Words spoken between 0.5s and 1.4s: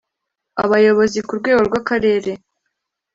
Abayobozi ku